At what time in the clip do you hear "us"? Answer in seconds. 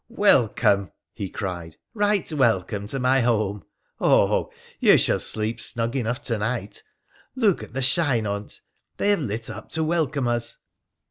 10.27-10.57